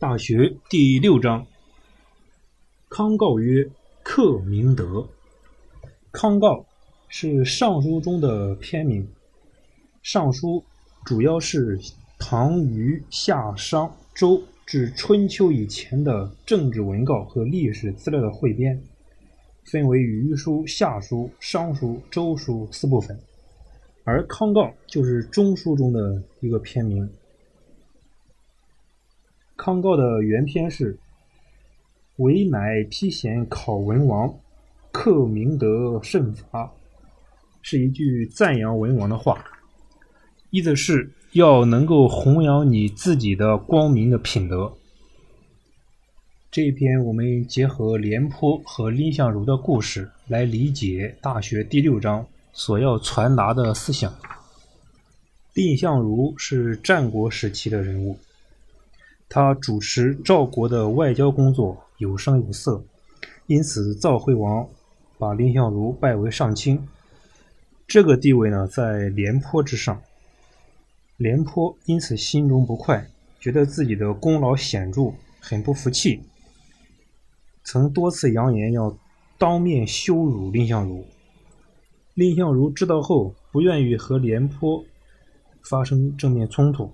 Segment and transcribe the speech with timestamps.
[0.00, 1.44] 大学第六章。
[2.88, 3.68] 康诰曰
[4.04, 5.08] ：“克明德。”
[6.12, 6.64] 康诰
[7.08, 9.02] 是《尚书》中的篇名，
[10.00, 10.62] 《尚书》
[11.04, 11.80] 主要是
[12.16, 18.80] 唐虞夏商周至春秋以前的政治文告和历史资料的汇编，
[19.64, 23.18] 分为虞书、夏书、商书、周书四部分，
[24.04, 27.10] 而康诰就是中书中的一个篇名。
[29.58, 30.96] 康诰的原篇是
[32.16, 34.32] ：“唯乃披贤考文王，
[34.92, 36.72] 克明德慎罚。”
[37.60, 39.44] 是一句赞扬文王的话，
[40.50, 44.72] 意思是要能够弘扬你自己的光明的品德。
[46.52, 54.14] 这一篇我们结合廉颇和蔺相如的故事来理解《大学》第六章所要传达的思想。
[55.52, 58.16] 蔺相如是战国时期的人物。
[59.28, 62.82] 他主持赵国的外交工作有声有色，
[63.46, 64.66] 因此赵惠王
[65.18, 66.88] 把蔺相如拜为上卿。
[67.86, 70.00] 这个地位呢，在廉颇之上。
[71.18, 73.06] 廉颇因此心中不快，
[73.40, 76.22] 觉得自己的功劳显著，很不服气，
[77.64, 78.96] 曾多次扬言要
[79.36, 81.04] 当面羞辱蔺相如。
[82.14, 84.84] 蔺相如知道后，不愿意和廉颇
[85.62, 86.92] 发生正面冲突，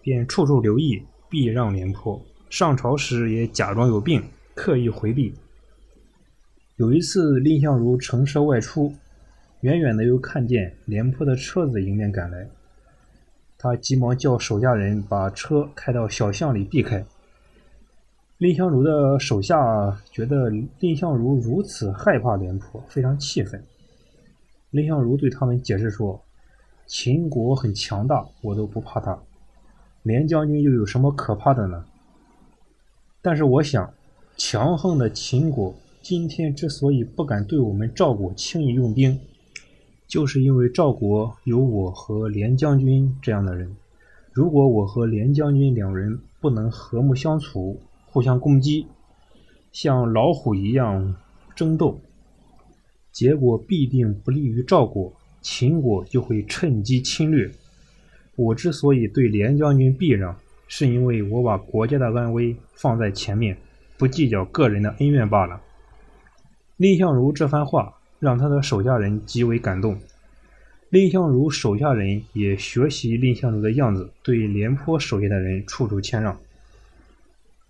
[0.00, 1.02] 便处处留意。
[1.28, 4.22] 避让廉颇上朝时也假装有病，
[4.54, 5.34] 刻意回避。
[6.76, 8.94] 有一次，蔺相如乘车外出，
[9.60, 12.48] 远远的又看见廉颇的车子迎面赶来，
[13.58, 17.04] 他急忙叫手下人把车开到小巷里避开。
[18.38, 23.62] 蔺相如的手下觉得蔺相如如此害怕廉颇，非常气愤。
[24.70, 26.22] 蔺相如对他们解释说
[26.86, 29.20] ：“秦国很强大，我都不怕他。”
[30.02, 31.84] 廉将军又有什么可怕的呢？
[33.20, 33.92] 但是我想，
[34.36, 39.20] 强横的秦国今天之所以不敢对我们赵国轻易用兵，
[40.06, 43.76] 就是因为赵国有我和廉将军这样的人。
[44.32, 48.86] 如果我和廉将军两人不能和睦相处，互相攻击，
[49.72, 51.16] 像老虎一样
[51.56, 52.00] 争斗，
[53.10, 55.12] 结果必定不利于赵国，
[55.42, 57.50] 秦国就会趁机侵略。
[58.38, 60.38] 我之所以对廉将军避让，
[60.68, 63.58] 是因为我把国家的安危放在前面，
[63.96, 65.60] 不计较个人的恩怨罢了。
[66.76, 69.98] 蔺相如这番话让他的手下人极为感动，
[70.90, 76.38] 蔺相如手下人也学习蔺相如的样子，对廉颇手下的人处处谦让。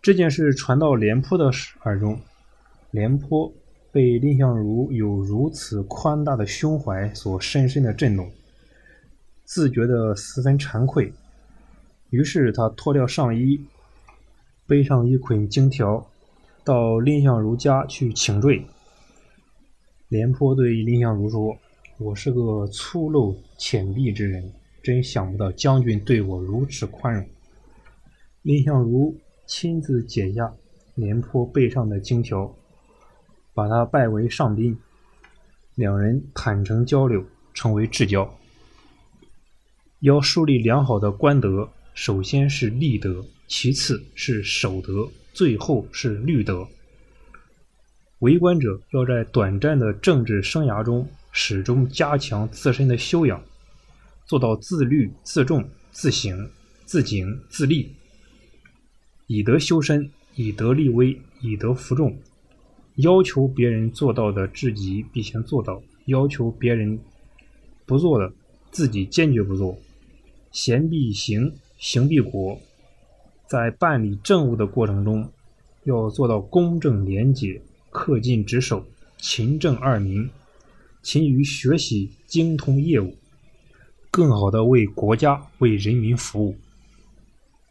[0.00, 1.50] 这件事传到廉颇的
[1.82, 2.20] 耳中，
[2.92, 3.52] 廉颇
[3.90, 8.30] 被蔺相如有如此宽大的胸怀所深深的震动。
[9.54, 11.12] 自觉得十分惭愧，
[12.08, 13.60] 于是他脱掉上衣，
[14.66, 16.08] 背上一捆荆条，
[16.64, 18.64] 到蔺相如家去请罪。
[20.08, 21.54] 廉颇对蔺相如说
[22.00, 24.50] ：“我是个粗陋浅鄙之人，
[24.82, 27.22] 真想不到将军对我如此宽容。”
[28.40, 29.14] 蔺相如
[29.46, 30.50] 亲自解下
[30.94, 32.50] 廉颇背上的荆条，
[33.52, 34.78] 把他拜为上宾，
[35.74, 38.34] 两人坦诚交流，成为至交。
[40.02, 46.66] 要树立良好的官德，首先是立德，其次是守德，最后是律德。
[48.18, 53.40] 为官者要在短暂的政治生涯中，始终加强自身的修养，
[54.26, 56.50] 做到自律、自重、自省、
[56.84, 57.92] 自警、自立，
[59.28, 62.18] 以德修身，以德立威，以德服众。
[62.96, 66.98] 要求别人做到的，自己必先做到；要求别人
[67.86, 68.32] 不做的，
[68.72, 69.78] 自己坚决不做。
[70.52, 72.60] 贤必行，行必果。
[73.46, 75.30] 在办理政务的过程中，
[75.84, 78.86] 要做到公正廉洁、恪尽职守、
[79.16, 80.28] 勤政爱民，
[81.02, 83.16] 勤于学习、精通业务，
[84.10, 86.54] 更好的为国家、为人民服务。